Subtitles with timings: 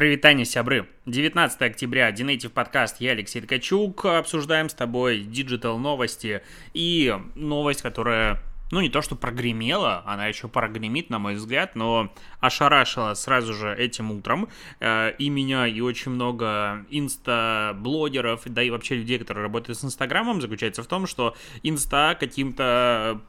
[0.00, 0.88] Прывітанне, сябры.
[1.04, 4.06] 19 октября, DNative подкаст, я Алексей Ткачук.
[4.06, 6.40] Обсуждаем с тобой digital новости
[6.72, 8.40] и новость, которая,
[8.70, 13.74] ну не то что прогремела, она еще прогремит, на мой взгляд, но ошарашила сразу же
[13.74, 14.48] этим утром
[14.80, 20.40] э, и меня, и очень много инста-блогеров, да и вообще людей, которые работают с Инстаграмом,
[20.40, 23.20] заключается в том, что инста каким-то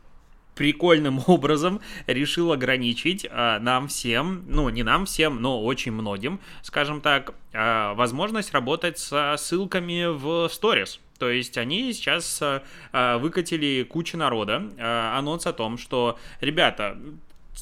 [0.61, 7.01] прикольным образом решил ограничить а, нам всем, ну не нам всем, но очень многим, скажем
[7.01, 10.99] так, а, возможность работать со ссылками в сторис.
[11.17, 16.95] То есть они сейчас а, выкатили кучу народа а, анонс о том, что, ребята,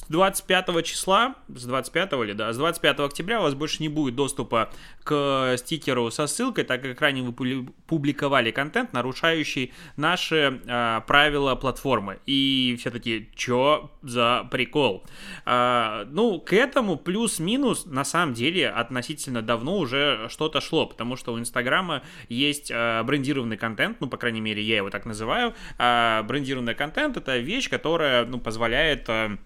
[0.06, 4.14] с 25 числа, с 25 или да, с 25 октября у вас больше не будет
[4.14, 4.70] доступа
[5.04, 12.18] к стикеру со ссылкой, так как ранее вы публиковали контент, нарушающий наши э, правила платформы.
[12.26, 15.04] И все таки чё за прикол?
[15.46, 21.32] Э, ну, к этому плюс-минус на самом деле относительно давно уже что-то шло, потому что
[21.32, 25.54] у Инстаграма есть э, брендированный контент, ну, по крайней мере, я его так называю.
[25.78, 29.08] Э, брендированный контент— это вещь, которая, ну, позволяет...
[29.08, 29.36] Э,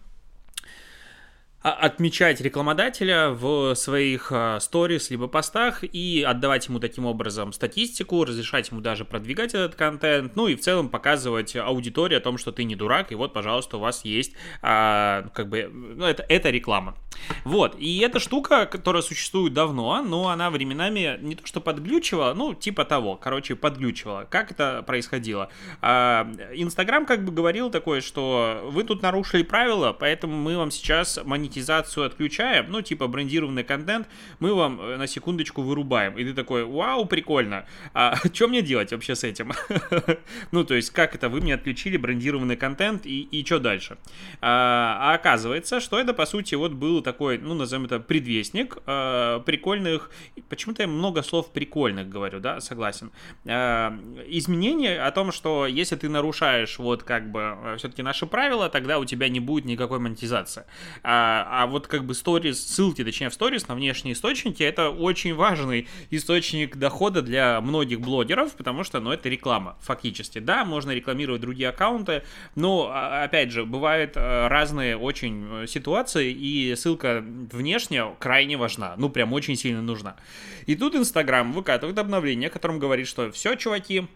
[1.64, 8.70] отмечать рекламодателя в своих а, сторис либо постах и отдавать ему таким образом статистику, разрешать
[8.70, 12.64] ему даже продвигать этот контент, ну и в целом показывать аудитории о том, что ты
[12.64, 16.96] не дурак, и вот, пожалуйста, у вас есть а, как бы, ну, это, это реклама.
[17.44, 22.52] Вот, и эта штука, которая существует давно, но она временами не то что подглючивала, ну,
[22.52, 24.26] типа того, короче, подглючивала.
[24.28, 25.48] Как это происходило?
[25.80, 31.18] А, Инстаграм как бы говорил такое, что вы тут нарушили правила, поэтому мы вам сейчас
[31.24, 34.08] монетизируем монетизацию отключаем, ну, типа брендированный контент,
[34.40, 36.18] мы вам э, на секундочку вырубаем.
[36.18, 37.66] И ты такой, вау, прикольно.
[37.92, 39.52] А что мне делать вообще с этим?
[40.52, 43.96] ну, то есть, как это, вы мне отключили брендированный контент, и, и что дальше?
[44.40, 49.40] А, а оказывается, что это, по сути, вот был такой, ну, назовем это, предвестник а,
[49.40, 50.10] прикольных,
[50.48, 53.10] почему-то я много слов прикольных говорю, да, согласен.
[53.46, 53.96] А,
[54.26, 58.98] изменение о том, что если ты нарушаешь вот как бы э, все-таки наши правила, тогда
[58.98, 60.64] у тебя не будет никакой монетизации.
[61.46, 65.88] А, вот как бы сторис, ссылки, точнее, в сторис на внешние источники, это очень важный
[66.10, 70.38] источник дохода для многих блогеров, потому что, ну, это реклама, фактически.
[70.38, 72.22] Да, можно рекламировать другие аккаунты,
[72.54, 78.94] но, а, опять же, бывают э, разные очень э, ситуации, и ссылка внешняя крайне важна,
[78.96, 80.16] ну, прям очень сильно нужна.
[80.66, 84.06] И тут Инстаграм выкатывает обновление, которым говорит, что все, чуваки,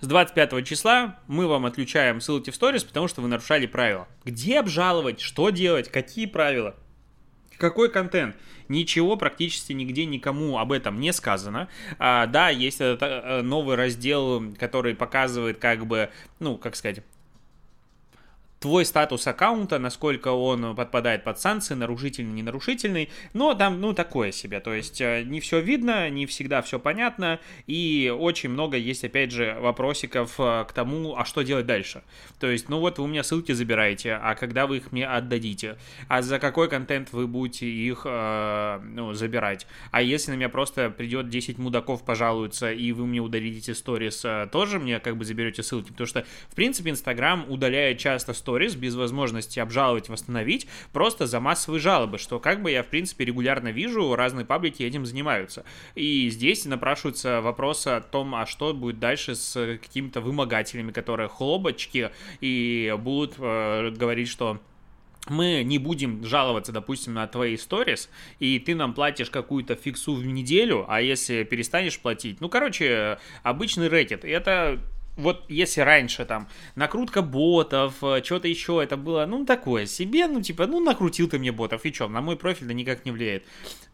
[0.00, 4.06] с 25 числа мы вам отключаем ссылки в сторис, потому что вы нарушали правила.
[4.24, 5.20] Где обжаловать?
[5.20, 5.90] Что делать?
[5.90, 6.74] Какие правила?
[7.58, 8.36] Какой контент?
[8.68, 11.68] Ничего практически нигде никому об этом не сказано.
[11.98, 17.00] А, да, есть этот э, новый раздел, который показывает как бы, ну, как сказать,
[18.60, 24.60] твой статус аккаунта, насколько он подпадает под санкции, нарушительный, ненарушительный, но там, ну, такое себе,
[24.60, 29.30] то есть э, не все видно, не всегда все понятно, и очень много есть, опять
[29.30, 32.02] же, вопросиков э, к тому, а что делать дальше.
[32.40, 35.76] То есть, ну вот вы у меня ссылки забираете, а когда вы их мне отдадите,
[36.08, 40.90] а за какой контент вы будете их, э, ну, забирать, а если на меня просто
[40.90, 45.62] придет 10 мудаков пожалуются, и вы мне удалите сторис, э, тоже мне как бы заберете
[45.62, 51.40] ссылки, потому что, в принципе, Инстаграм удаляет часто сторис без возможности обжаловать, восстановить, просто за
[51.40, 55.64] массовые жалобы, что как бы я, в принципе, регулярно вижу, разные паблики этим занимаются.
[55.96, 62.10] И здесь напрашиваются вопросы о том, а что будет дальше с какими-то вымогателями, которые хлопочки
[62.40, 64.60] и будут э, говорить, что
[65.28, 68.08] мы не будем жаловаться, допустим, на твои сторис,
[68.38, 73.88] и ты нам платишь какую-то фиксу в неделю, а если перестанешь платить, ну, короче, обычный
[73.88, 74.24] рэкет.
[74.24, 74.78] Это
[75.16, 80.42] вот если раньше там накрутка ботов, э, что-то еще, это было, ну, такое себе, ну,
[80.42, 83.44] типа, ну, накрутил ты мне ботов, и что, на мой профиль да никак не влияет,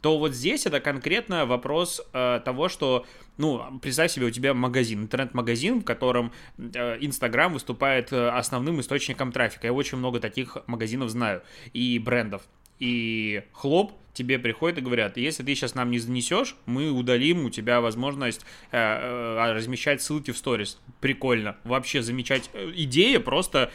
[0.00, 3.06] то вот здесь это конкретно вопрос э, того, что,
[3.38, 9.30] ну, представь себе, у тебя магазин, интернет-магазин, в котором э, Инстаграм выступает э, основным источником
[9.32, 9.68] трафика.
[9.68, 12.42] Я очень много таких магазинов знаю и брендов.
[12.80, 17.50] И хлоп, тебе приходят и говорят, если ты сейчас нам не занесешь, мы удалим у
[17.50, 20.78] тебя возможность э, э, размещать ссылки в сторис.
[21.00, 21.56] Прикольно.
[21.64, 22.50] Вообще замечать.
[22.52, 23.70] Э, идея просто...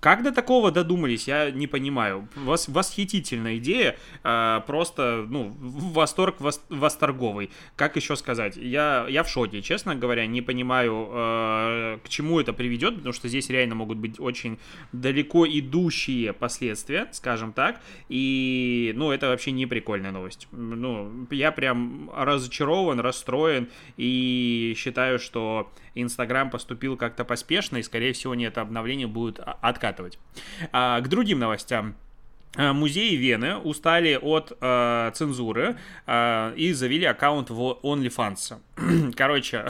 [0.00, 2.26] Как до такого додумались, я не понимаю.
[2.36, 3.96] Вос, восхитительная идея.
[4.22, 7.50] Э, просто, ну, восторг вос, восторговый.
[7.76, 8.56] Как еще сказать?
[8.56, 10.26] Я, я в шоке, честно говоря.
[10.26, 14.58] Не понимаю, э, к чему это приведет, потому что здесь реально могут быть очень
[14.92, 17.82] далеко идущие последствия, скажем так.
[18.08, 20.46] И, ну, это вообще не прикольная новость.
[20.52, 28.36] Ну, я прям разочарован, расстроен и считаю, что Инстаграм поступил как-то поспешно, и, скорее всего,
[28.36, 30.20] не это обновление будет откатывать.
[30.70, 31.96] А, к другим новостям.
[32.56, 38.60] Э, музеи Вены устали от э, цензуры э, и завели аккаунт в OnlyFans.
[39.16, 39.66] Короче,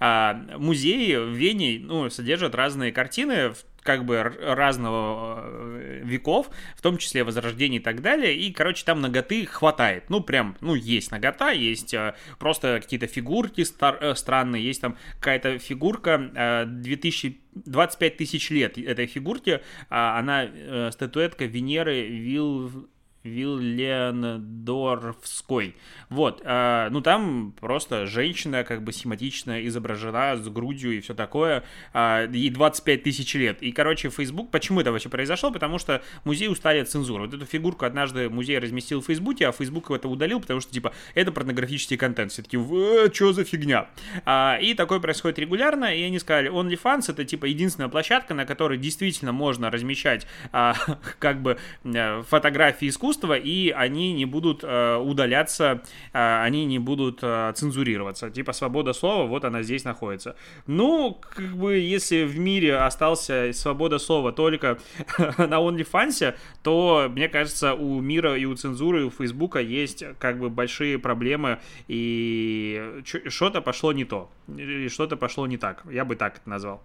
[0.00, 3.52] э, музеи в Вене ну, содержат разные картины,
[3.88, 9.00] как бы разного э, веков, в том числе возрождения и так далее, и, короче, там
[9.00, 14.62] ноготы хватает, ну, прям, ну, есть нагота, есть э, просто какие-то фигурки стар, э, странные,
[14.62, 22.06] есть там какая-то фигурка э, 2000 25 тысяч лет этой фигурке, а она статуэтка Венеры
[22.06, 22.88] Вил
[23.28, 25.74] Виллендорфской.
[26.10, 31.64] Вот, э, ну там просто женщина как бы схематично изображена с грудью и все такое,
[31.92, 33.62] э, ей 25 тысяч лет.
[33.62, 35.50] И, короче, Facebook, почему это вообще произошло?
[35.50, 37.24] Потому что музей устали от цензуры.
[37.24, 40.92] Вот эту фигурку однажды музей разместил в Фейсбуке, а Facebook это удалил, потому что, типа,
[41.14, 42.32] это порнографический контент.
[42.32, 43.88] Все таки э, что за фигня?
[44.24, 48.78] А, и такое происходит регулярно, и они сказали, OnlyFans это, типа, единственная площадка, на которой
[48.78, 50.74] действительно можно размещать, а,
[51.18, 55.82] как бы, э, фотографии искусства, искусства, и они не будут э, удаляться,
[56.12, 58.30] э, они не будут э, цензурироваться.
[58.30, 60.34] Типа свобода слова, вот она здесь находится.
[60.66, 64.78] Ну, как бы, если в мире остался свобода слова только
[65.38, 70.38] на OnlyFans, то, мне кажется, у мира и у цензуры, и у Фейсбука есть как
[70.38, 75.84] бы большие проблемы, и что-то пошло не то, и что-то пошло не так.
[75.90, 76.80] Я бы так это назвал.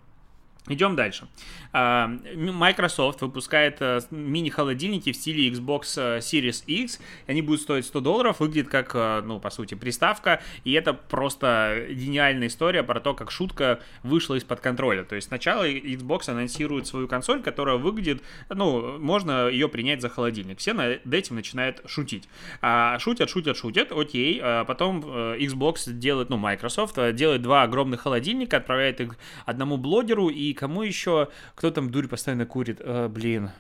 [0.70, 1.28] Идем дальше.
[1.74, 7.02] А, Microsoft выпускает э, мини-холодильники в стиле Xbox э, Series X.
[7.28, 10.42] Они будут стоить 100 долларов, выглядит как, э, ну, по сути, приставка.
[10.64, 15.04] И это просто гениальная история про то, как шутка вышла из-под контроля.
[15.04, 20.60] То есть сначала Xbox анонсирует свою консоль, которая выглядит, ну, можно ее принять за холодильник.
[20.60, 22.30] Все над этим начинают шутить.
[22.62, 24.40] А, шутят, шутят, шутят, окей.
[24.42, 30.53] А потом Xbox делает, ну, Microsoft делает два огромных холодильника, отправляет их одному блогеру и
[30.54, 31.30] кому еще?
[31.56, 32.80] Кто там дурь постоянно курит?
[32.82, 33.52] А, блин.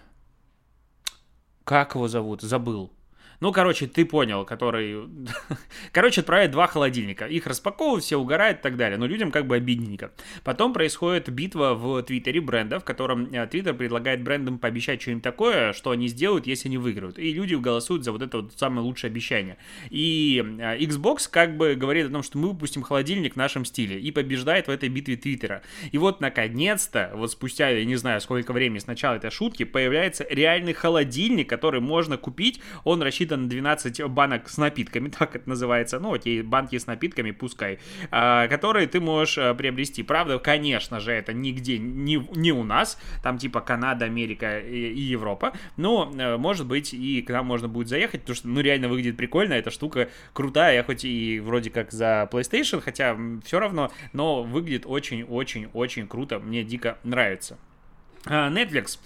[1.63, 2.41] Как его зовут?
[2.41, 2.91] Забыл.
[3.39, 5.07] Ну, короче, ты понял, который...
[5.91, 7.25] короче, отправляет два холодильника.
[7.25, 8.97] Их распаковывают, все угорают и так далее.
[8.97, 10.11] Но людям как бы обидненько.
[10.43, 15.73] Потом происходит битва в Твиттере брендов, в котором э, Твиттер предлагает брендам пообещать что-нибудь такое,
[15.73, 17.19] что они сделают, если они выиграют.
[17.19, 19.57] И люди голосуют за вот это вот самое лучшее обещание.
[19.89, 23.99] И э, Xbox как бы говорит о том, что мы выпустим холодильник в нашем стиле.
[23.99, 25.63] И побеждает в этой битве Твиттера.
[25.91, 30.25] И вот, наконец-то, вот спустя, я не знаю, сколько времени с начала этой шутки, появляется
[30.29, 32.61] реальный холодильник, который можно купить.
[32.83, 37.31] Он рассчитан рассчитан 12 банок с напитками, так это называется, ну, окей, банки с напитками,
[37.31, 37.79] пускай,
[38.11, 40.03] а, которые ты можешь а, приобрести.
[40.03, 45.53] Правда, конечно же, это нигде не, не у нас, там типа Канада, Америка и, Европа,
[45.77, 49.17] но, а, может быть, и к нам можно будет заехать, потому что, ну, реально выглядит
[49.17, 54.43] прикольно, эта штука крутая, я хоть и вроде как за PlayStation, хотя все равно, но
[54.43, 57.57] выглядит очень-очень-очень круто, мне дико нравится.
[58.25, 58.99] Netflix.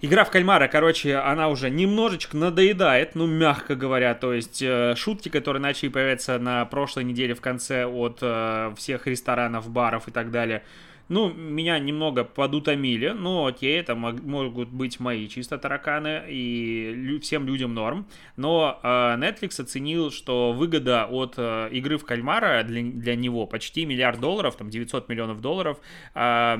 [0.00, 5.28] Игра в кальмара, короче, она уже немножечко надоедает, ну, мягко говоря, то есть э, шутки,
[5.28, 10.30] которые начали появляться на прошлой неделе в конце от э, всех ресторанов, баров и так
[10.30, 10.62] далее,
[11.08, 17.74] ну, меня немного подутомили, но окей, это могут быть мои чисто тараканы, и всем людям
[17.74, 18.06] норм.
[18.36, 23.86] Но э, Netflix оценил, что выгода от э, игры в кальмара для, для него почти
[23.86, 25.78] миллиард долларов, там 900 миллионов долларов.
[26.14, 26.56] Э,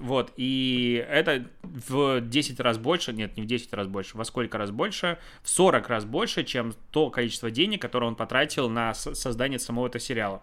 [0.00, 4.58] вот, и это в 10 раз больше, нет, не в 10 раз больше, во сколько
[4.58, 9.58] раз больше, в 40 раз больше, чем то количество денег, которое он потратил на создание
[9.58, 10.42] самого этого сериала.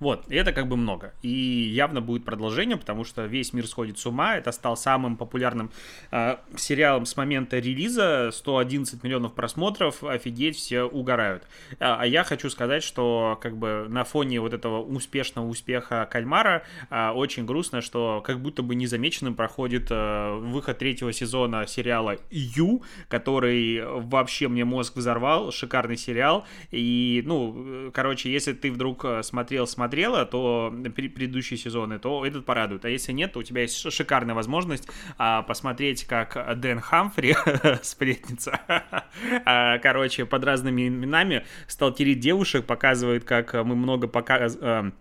[0.00, 1.14] Вот, и это как бы много.
[1.22, 4.36] И явно будет продолжение, потому что весь мир сходит с ума.
[4.36, 5.70] Это стал самым популярным
[6.10, 8.30] э, сериалом с момента релиза.
[8.32, 11.44] 111 миллионов просмотров, офигеть, все угорают.
[11.78, 16.62] А, а я хочу сказать, что как бы на фоне вот этого успешного успеха Кальмара
[16.90, 22.82] э, очень грустно, что как будто бы незамеченным проходит э, выход третьего сезона сериала Ю,
[23.08, 25.52] который вообще мне мозг взорвал.
[25.52, 26.44] Шикарный сериал.
[26.70, 32.84] И, ну, короче, если ты вдруг смотрел смотрела, то предыдущие сезоны, то этот порадует.
[32.84, 37.36] А если нет, то у тебя есть шикарная возможность а, посмотреть, как Дэн Хамфри,
[37.82, 38.60] сплетница,
[39.44, 44.94] а, короче, под разными именами сталкерит девушек, показывает, как мы много показываем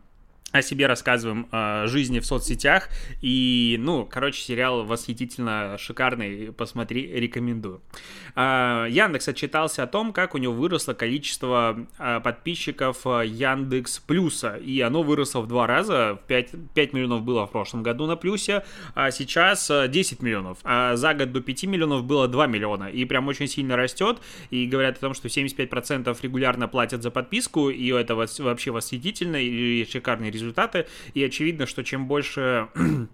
[0.51, 2.89] о себе рассказываем, о жизни в соцсетях.
[3.21, 6.53] И, ну, короче, сериал восхитительно шикарный.
[6.53, 7.81] Посмотри, рекомендую.
[8.35, 14.55] А, Яндекс отчитался о том, как у него выросло количество а, подписчиков Яндекс Плюса.
[14.55, 16.19] И оно выросло в два раза.
[16.27, 20.59] 5, 5 миллионов было в прошлом году на Плюсе, а сейчас 10 миллионов.
[20.63, 22.85] А за год до 5 миллионов было 2 миллиона.
[22.85, 24.19] И прям очень сильно растет.
[24.51, 27.69] И говорят о том, что 75% регулярно платят за подписку.
[27.69, 32.67] И это вообще восхитительно и шикарный результаты, и очевидно, что чем больше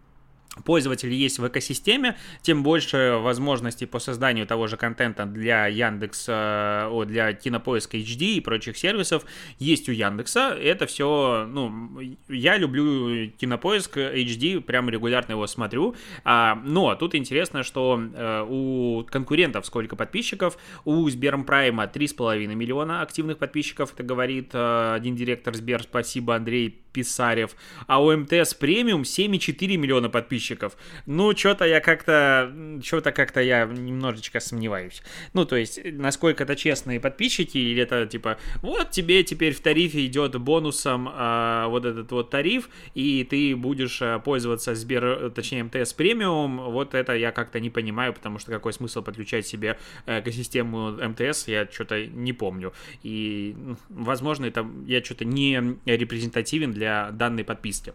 [0.65, 7.05] пользователей есть в экосистеме, тем больше возможностей по созданию того же контента для Яндекса, о,
[7.05, 9.25] для Кинопоиска HD и прочих сервисов.
[9.59, 10.49] Есть у Яндекса.
[10.49, 15.95] Это все, ну, я люблю Кинопоиск HD, прям регулярно его смотрю.
[16.25, 23.37] А, но тут интересно, что а, у конкурентов сколько подписчиков, у Сберпрайма 3,5 миллиона активных
[23.37, 27.55] подписчиков, это говорит а, один директор Сбер, спасибо, Андрей Писарев,
[27.87, 30.75] а у МТС премиум 7,4 миллиона подписчиков.
[31.05, 35.01] Ну, что-то я как-то, что-то как-то я немножечко сомневаюсь.
[35.33, 40.05] Ну, то есть, насколько это честные подписчики, или это типа, вот тебе теперь в тарифе
[40.05, 45.93] идет бонусом а, вот этот вот тариф, и ты будешь а, пользоваться Сбер, точнее, МТС
[45.93, 51.47] премиум, вот это я как-то не понимаю, потому что какой смысл подключать себе экосистему МТС,
[51.47, 52.73] я что-то не помню.
[53.03, 53.55] И,
[53.89, 57.93] возможно, это я что-то не репрезентативен для для данной подписки.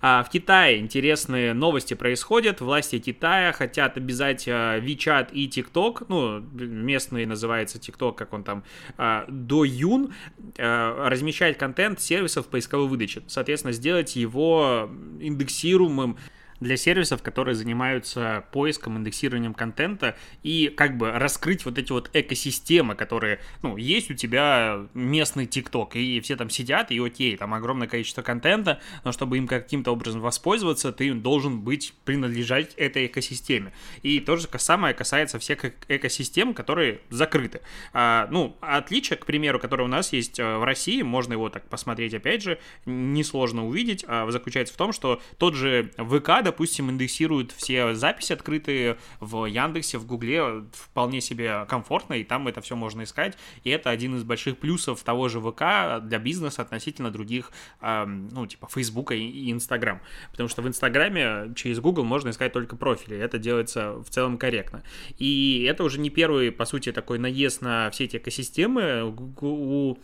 [0.00, 2.60] А в Китае интересные новости происходят.
[2.60, 8.62] Власти Китая хотят обязать а, WeChat и TikTok, ну, местный называется TikTok, как он там,
[8.96, 10.14] а, до Юн,
[10.56, 13.22] а, размещать контент сервисов поисковой выдачи.
[13.26, 16.16] Соответственно, сделать его индексируемым
[16.60, 22.94] для сервисов, которые занимаются поиском, индексированием контента и как бы раскрыть вот эти вот экосистемы,
[22.94, 27.88] которые, ну, есть у тебя местный ТикТок, и все там сидят, и окей, там огромное
[27.88, 33.72] количество контента, но чтобы им каким-то образом воспользоваться, ты должен быть, принадлежать этой экосистеме.
[34.02, 37.60] И то же самое касается всех экосистем, которые закрыты.
[37.92, 41.68] А, ну, отличие, к примеру, которое у нас есть э, в России, можно его так
[41.68, 47.52] посмотреть, опять же, несложно увидеть, а, заключается в том, что тот же ВК, допустим, индексируют
[47.52, 53.02] все записи открытые в Яндексе, в Гугле вполне себе комфортно, и там это все можно
[53.02, 53.36] искать.
[53.64, 57.52] И это один из больших плюсов того же ВК для бизнеса относительно других,
[57.82, 60.00] э, ну, типа Фейсбука и Инстаграм.
[60.30, 63.18] Потому что в Инстаграме через Google можно искать только профили.
[63.18, 64.82] Это делается в целом корректно.
[65.18, 69.04] И это уже не первый, по сути, такой наезд на все эти экосистемы.
[69.40, 69.98] У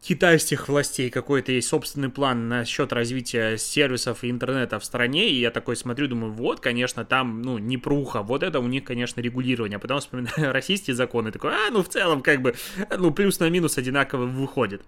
[0.00, 5.50] китайских властей какой-то есть собственный план насчет развития сервисов и интернета в стране, и я
[5.50, 9.76] такой смотрю, думаю, вот, конечно, там, ну, не пруха, вот это у них, конечно, регулирование,
[9.76, 12.54] а потом вспоминаю российские законы, такой, а, ну, в целом, как бы,
[12.96, 14.82] ну, плюс на минус одинаково выходит.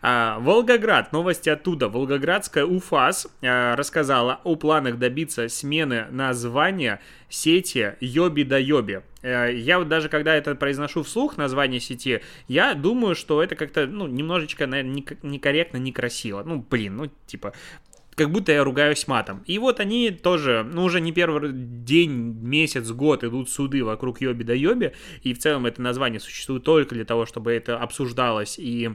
[0.00, 1.88] А, Волгоград, новости оттуда.
[1.88, 9.02] Волгоградская УФАС а, рассказала о планах добиться смены названия сети Йоби да Йоби.
[9.22, 13.86] Э, я вот даже когда это произношу вслух, название сети, я думаю, что это как-то,
[13.86, 16.42] ну, немножечко, наверное, некорректно, некрасиво.
[16.44, 17.52] Ну, блин, ну, типа,
[18.14, 19.42] как будто я ругаюсь матом.
[19.46, 22.10] И вот они тоже, ну, уже не первый день,
[22.42, 26.94] месяц, год идут суды вокруг Йоби да Йоби, и в целом это название существует только
[26.94, 28.90] для того, чтобы это обсуждалось и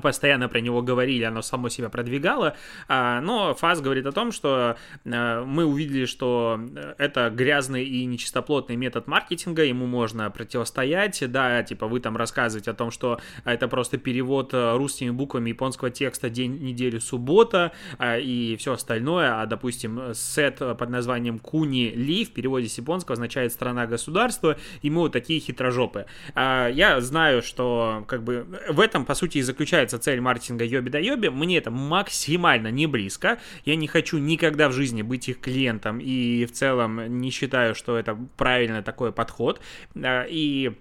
[0.00, 2.56] постоянно про него говорили, оно само себя продвигало,
[2.88, 6.58] а, но ФАС говорит о том, что э, мы увидели, что
[6.98, 12.74] это грязный и нечистоплотный метод маркетинга, ему можно противостоять, да, типа вы там рассказываете о
[12.74, 18.56] том, что это просто перевод э, русскими буквами японского текста день, недели, суббота а, и
[18.56, 24.56] все остальное, а, допустим, сет под названием Куни Ли в переводе с японского означает страна-государство,
[24.80, 26.06] и мы вот такие хитрожопы.
[26.34, 30.90] Я знаю, что как бы в этом, по сути, и заключается является цель маркетинга Йоби
[30.90, 33.38] да Йоби, мне это максимально не близко.
[33.64, 37.98] Я не хочу никогда в жизни быть их клиентом и в целом не считаю, что
[37.98, 39.60] это правильный такой подход.
[39.96, 40.72] А, и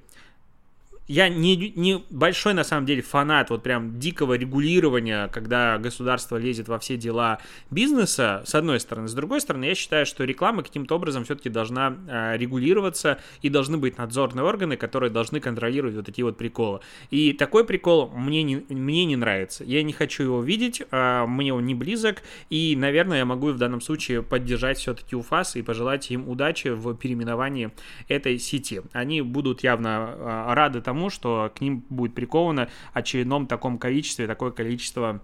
[1.08, 6.67] я не, не большой, на самом деле, фанат вот прям дикого регулирования, когда государство лезет
[6.70, 7.39] во все дела
[7.70, 9.08] бизнеса, с одной стороны.
[9.08, 13.77] С другой стороны, я считаю, что реклама каким-то образом все-таки должна э, регулироваться, и должны
[13.77, 16.79] быть надзорные органы, которые должны контролировать вот такие вот приколы.
[17.10, 19.63] И такой прикол мне не, мне не нравится.
[19.63, 23.58] Я не хочу его видеть, э, мне он не близок, и, наверное, я могу в
[23.58, 27.72] данном случае поддержать все-таки УФАС и пожелать им удачи в переименовании
[28.08, 28.81] этой сети.
[28.93, 34.27] Они будут явно э, рады тому, тому, что к ним будет приковано очередном таком количестве,
[34.27, 35.21] такое количество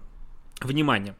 [0.64, 1.16] внимания.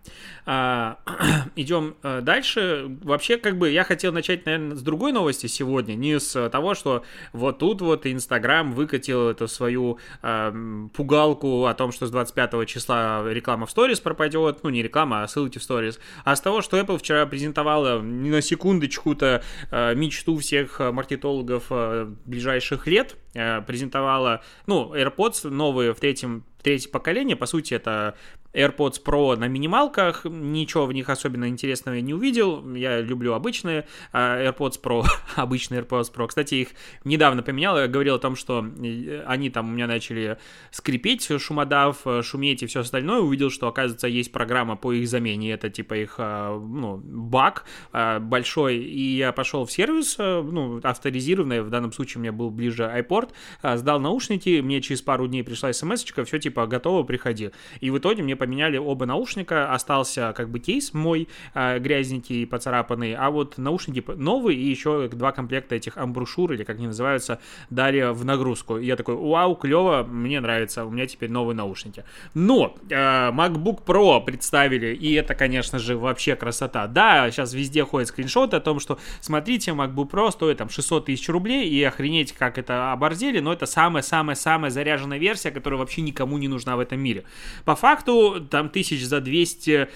[0.46, 0.98] А,
[1.56, 2.86] идем а, дальше.
[3.02, 7.04] Вообще, как бы, я хотел начать, наверное, с другой новости сегодня, не с того, что
[7.32, 10.54] вот тут вот Инстаграм выкатил эту свою а,
[10.94, 15.28] пугалку о том, что с 25 числа реклама в сторис пропадет, ну, не реклама, а
[15.28, 20.36] ссылки в сторис, а с того, что Apple вчера презентовала не на секундочку-то а, мечту
[20.38, 27.46] всех маркетологов а, ближайших лет, а, презентовала, ну, AirPods новые в третьем третье поколение, по
[27.46, 28.14] сути, это
[28.54, 33.86] AirPods Pro на минималках, ничего в них особенно интересного я не увидел, я люблю обычные
[34.12, 35.04] а AirPods Pro,
[35.36, 36.68] обычные AirPods Pro, кстати, их
[37.04, 40.38] недавно поменял, я говорил о том, что э, они там у меня начали
[40.70, 45.70] скрипеть, шумодав, шуметь и все остальное, увидел, что, оказывается, есть программа по их замене, это
[45.70, 51.62] типа их, а, ну, баг а, большой, и я пошел в сервис, а, ну, авторизированный,
[51.62, 53.30] в данном случае у меня был ближе iPort,
[53.76, 57.50] сдал наушники, мне через пару дней пришла смс все типа готово, приходи.
[57.80, 63.14] И в итоге мне поменяли оба наушника, остался как бы кейс мой э, грязненький, поцарапанный,
[63.14, 67.40] а вот наушники новые и еще два комплекта этих амбрушюр, или как они называются,
[67.70, 68.78] дали в нагрузку.
[68.78, 72.04] И я такой, вау, клево, мне нравится, у меня теперь новые наушники.
[72.34, 76.86] Но э, MacBook Pro представили, и это, конечно же, вообще красота.
[76.86, 81.28] Да, сейчас везде ходят скриншоты о том, что, смотрите, MacBook Pro стоит там 600 тысяч
[81.28, 86.48] рублей, и охренеть, как это оборзели, но это самая-самая-самая заряженная версия, которая вообще никому не
[86.48, 87.24] нужна в этом мире.
[87.64, 89.88] По факту, там тысяч за 200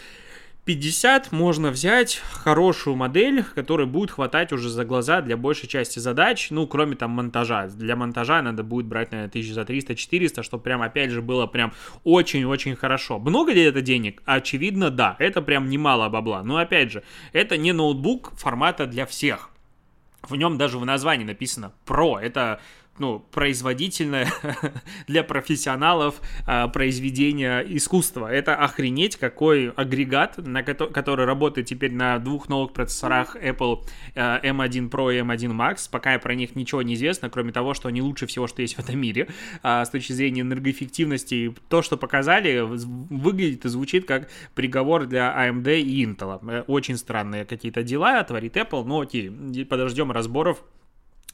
[0.64, 6.50] 50 можно взять хорошую модель, которая будет хватать уже за глаза для большей части задач,
[6.50, 7.66] ну, кроме там монтажа.
[7.66, 11.72] Для монтажа надо будет брать, наверное, тысяч за 300-400, чтобы прям, опять же, было прям
[12.04, 13.18] очень-очень хорошо.
[13.18, 14.22] Много ли это денег?
[14.24, 15.16] Очевидно, да.
[15.18, 16.44] Это прям немало бабла.
[16.44, 19.50] Но, опять же, это не ноутбук формата для всех.
[20.22, 22.16] В нем даже в названии написано Pro.
[22.20, 22.60] Это
[22.98, 24.30] ну, производительное
[25.06, 28.30] для профессионалов а, произведение искусства.
[28.30, 33.84] Это охренеть какой агрегат, на ко- который работает теперь на двух новых процессорах Apple
[34.14, 35.88] а, M1 Pro и M1 Max.
[35.90, 38.78] Пока про них ничего не известно, кроме того, что они лучше всего, что есть в
[38.78, 39.28] этом мире
[39.62, 41.54] а, с точки зрения энергоэффективности.
[41.68, 46.40] То, что показали, выглядит и звучит как приговор для AMD и Intel.
[46.50, 49.30] Э, очень странные какие-то дела творит Apple, но окей,
[49.64, 50.62] подождем разборов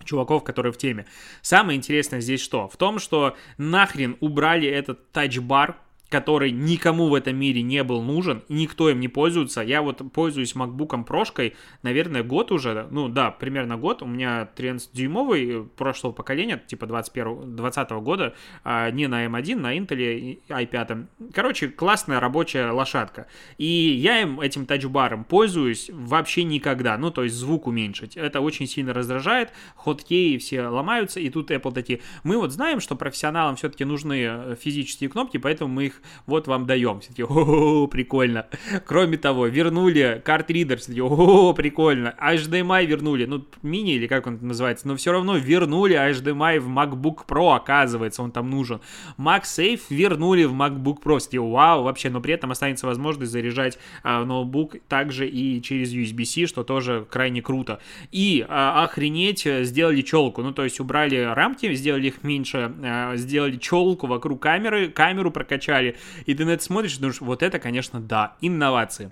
[0.05, 1.07] чуваков, которые в теме.
[1.43, 2.69] Самое интересное здесь что?
[2.69, 5.77] В том, что нахрен убрали этот тачбар,
[6.09, 9.61] который никому в этом мире не был нужен, никто им не пользуется.
[9.61, 14.03] Я вот пользуюсь MacBook прошкой, наверное, год уже, ну да, примерно год.
[14.03, 18.35] У меня 13-дюймовый прошлого поколения, типа 21 20 года,
[18.65, 21.07] а не на M1, на Intel i5.
[21.35, 23.27] Короче, классная рабочая лошадка.
[23.59, 28.17] И я им, этим тачбаром пользуюсь вообще никогда, ну то есть звук уменьшить.
[28.17, 32.97] Это очень сильно раздражает, хоткеи все ломаются, и тут Apple такие, мы вот знаем, что
[32.97, 37.01] профессионалам все-таки нужны э, физические кнопки, поэтому мы их вот вам даем.
[37.01, 38.47] Все таки о, прикольно.
[38.87, 42.15] Кроме того, вернули карт-ридер, все таки о, прикольно.
[42.21, 47.27] HDMI вернули, ну, мини или как он называется, но все равно вернули HDMI в MacBook
[47.27, 48.81] Pro, оказывается, он там нужен.
[49.19, 54.25] MagSafe вернули в MacBook Pro, все вау, вообще, но при этом останется возможность заряжать а,
[54.25, 57.81] ноутбук также и через USB-C, что тоже крайне круто.
[58.11, 63.57] И а, охренеть, сделали челку, ну, то есть убрали рамки, сделали их меньше, а, сделали
[63.57, 65.88] челку вокруг камеры, камеру прокачали,
[66.27, 69.11] и ты на это смотришь и думаешь, вот это, конечно, да, инновации.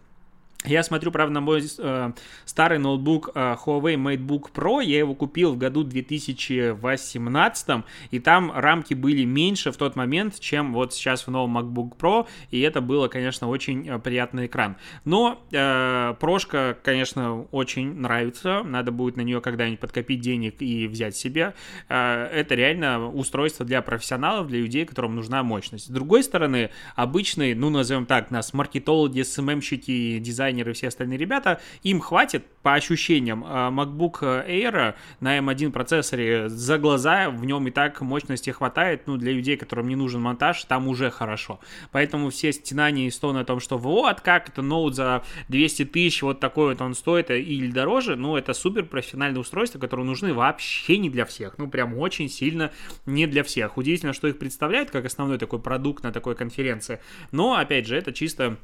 [0.64, 2.12] Я смотрю, правда, на мой э,
[2.44, 4.84] старый ноутбук э, Huawei MateBook Pro.
[4.84, 7.68] Я его купил в году 2018,
[8.10, 12.26] и там рамки были меньше в тот момент, чем вот сейчас в новом MacBook Pro,
[12.50, 14.76] и это было, конечно, очень э, приятный экран.
[15.04, 18.62] Но э, прошка, конечно, очень нравится.
[18.64, 21.54] Надо будет на нее когда-нибудь подкопить денег и взять себе.
[21.88, 25.86] Э, это реально устройство для профессионалов, для людей, которым нужна мощность.
[25.86, 31.18] С другой стороны, обычный, ну, назовем так, нас маркетологи, СММщики, дизайнеры, дизайнеры и все остальные
[31.18, 37.68] ребята, им хватит, по ощущениям, а, MacBook Air на M1 процессоре за глаза, в нем
[37.68, 41.60] и так мощности хватает, ну, для людей, которым не нужен монтаж, там уже хорошо.
[41.92, 46.22] Поэтому все стенания и стоны о том, что вот, как это ноут за 200 тысяч,
[46.22, 50.98] вот такой вот он стоит или дороже, ну, это супер профессиональные устройства, которые нужны вообще
[50.98, 52.72] не для всех, ну, прям очень сильно
[53.06, 53.76] не для всех.
[53.76, 58.12] Удивительно, что их представляют как основной такой продукт на такой конференции, но, опять же, это
[58.12, 58.56] чисто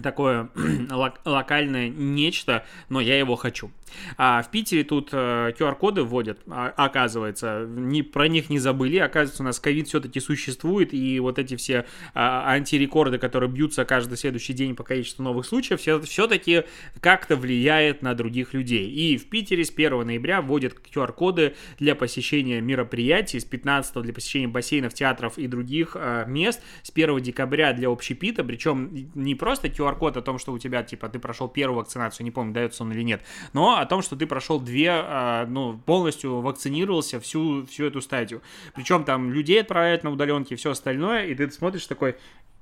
[0.00, 0.48] такое
[0.90, 3.70] лок- локальное нечто, но я его хочу.
[4.16, 9.42] А в Питере тут э, QR-коды вводят, а, оказывается, не, про них не забыли, оказывается,
[9.42, 14.52] у нас ковид все-таки существует, и вот эти все а, антирекорды, которые бьются каждый следующий
[14.52, 16.64] день по количеству новых случаев, все, все-таки
[17.00, 18.90] как-то влияет на других людей.
[18.90, 24.48] И в Питере с 1 ноября вводят QR-коды для посещения мероприятий, с 15 для посещения
[24.48, 29.92] бассейнов, театров и других а, мест, с 1 декабря для общепита, причем не просто QR
[29.92, 32.92] QR-код о том, что у тебя, типа, ты прошел первую вакцинацию, не помню, дается он
[32.92, 37.84] или нет, но о том, что ты прошел две, а, ну, полностью вакцинировался всю, всю
[37.86, 38.42] эту стадию.
[38.74, 42.16] Причем там людей отправляют на удаленки и все остальное, и ты смотришь такой,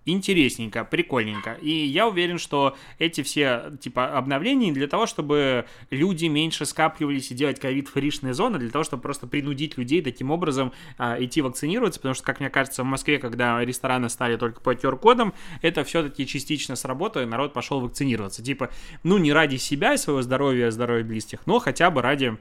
[0.07, 1.55] интересненько, прикольненько.
[1.61, 7.35] И я уверен, что эти все, типа, обновления для того, чтобы люди меньше скапливались и
[7.35, 12.15] делать ковид-фришные зоны, для того, чтобы просто принудить людей таким образом а, идти вакцинироваться, потому
[12.15, 16.77] что, как мне кажется, в Москве, когда рестораны стали только по QR-кодам, это все-таки частично
[16.77, 18.43] сработало, и народ пошел вакцинироваться.
[18.43, 18.71] Типа,
[19.03, 22.37] ну, не ради себя и своего здоровья, здоровья близких, но хотя бы ради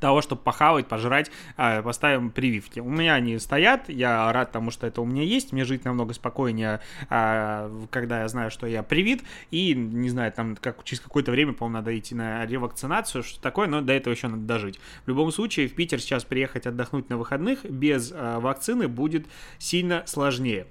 [0.00, 2.80] того, чтобы похавать, пожрать, а, поставим прививки.
[2.80, 6.14] У меня они стоят, я рад тому, что это у меня есть, мне жить намного
[6.14, 11.30] спокойнее, а, когда я знаю, что я привит, и, не знаю, там как, через какое-то
[11.30, 14.80] время, по-моему, надо идти на ревакцинацию, что такое, но до этого еще надо дожить.
[15.04, 19.26] В любом случае, в Питер сейчас приехать отдохнуть на выходных без а, вакцины будет
[19.58, 20.66] сильно сложнее.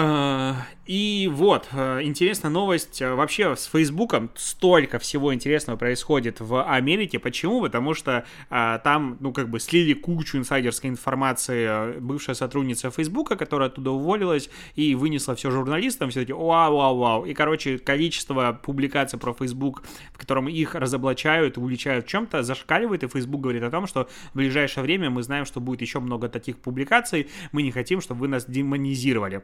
[0.00, 0.54] А,
[0.86, 3.02] и вот, а, интересная новость.
[3.02, 7.18] А, вообще с Фейсбуком столько всего интересного происходит в Америке.
[7.18, 7.60] Почему?
[7.60, 13.90] Потому что там, ну, как бы слили кучу инсайдерской информации бывшая сотрудница Фейсбука, которая оттуда
[13.90, 17.24] уволилась и вынесла все журналистам, все таки вау, вау, вау.
[17.24, 19.82] И, короче, количество публикаций про Фейсбук,
[20.12, 24.36] в котором их разоблачают, уличают в чем-то, зашкаливает, и Фейсбук говорит о том, что в
[24.36, 28.28] ближайшее время мы знаем, что будет еще много таких публикаций, мы не хотим, чтобы вы
[28.28, 29.42] нас демонизировали.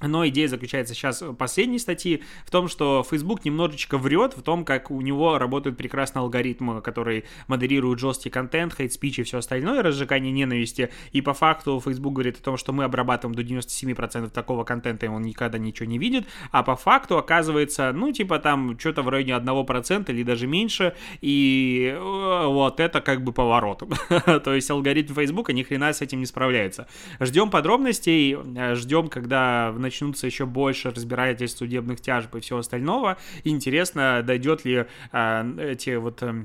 [0.00, 4.64] Но идея заключается сейчас в последней статьи в том, что Facebook немножечко врет в том,
[4.64, 10.32] как у него работают прекрасный алгоритм, который модерирует жесткий контент, хейт-спич и все остальное, разжигание
[10.32, 10.90] ненависти.
[11.12, 15.08] И по факту Facebook говорит о том, что мы обрабатываем до 97% такого контента, и
[15.08, 16.26] он никогда ничего не видит.
[16.50, 20.94] А по факту оказывается, ну, типа там что-то в районе 1% или даже меньше.
[21.20, 23.82] И э, вот это как бы поворот.
[24.44, 26.88] То есть алгоритм Facebook ни хрена с этим не справляется.
[27.20, 33.16] Ждем подробностей, э, ждем, когда в начнутся еще больше разбирательств судебных тяжб и всего остального.
[33.44, 36.44] интересно, дойдет ли э, эти вот э,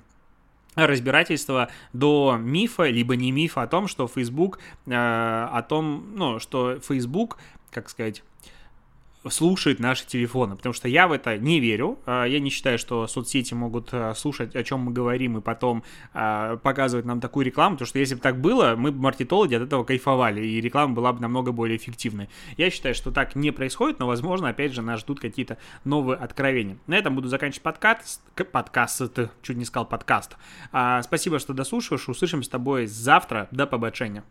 [0.75, 6.80] разбирательства до мифа, либо не мифа о том, что Facebook, э, о том, ну, что
[6.80, 7.38] Facebook,
[7.71, 8.23] как сказать,
[9.28, 12.00] слушает наши телефоны, потому что я в это не верю.
[12.06, 15.84] А, я не считаю, что соцсети могут а, слушать, о чем мы говорим, и потом
[16.14, 19.64] а, показывать нам такую рекламу, потому что если бы так было, мы бы маркетологи от
[19.64, 22.30] этого кайфовали, и реклама была бы намного более эффективной.
[22.58, 26.78] Я считаю, что так не происходит, но, возможно, опять же, нас ждут какие-то новые откровения.
[26.88, 28.22] На этом буду заканчивать подкаст.
[28.52, 30.38] Подкаст, чуть не сказал подкаст.
[31.02, 32.08] Спасибо, что дослушиваешь.
[32.08, 33.48] Услышимся с тобой завтра.
[33.52, 34.24] До побачення.